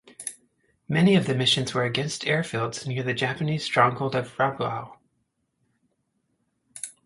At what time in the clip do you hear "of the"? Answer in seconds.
1.13-1.35